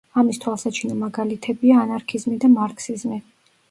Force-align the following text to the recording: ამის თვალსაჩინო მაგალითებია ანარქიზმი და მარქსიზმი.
ამის 0.19 0.39
თვალსაჩინო 0.45 0.97
მაგალითებია 1.03 1.79
ანარქიზმი 1.85 2.43
და 2.45 2.55
მარქსიზმი. 2.59 3.25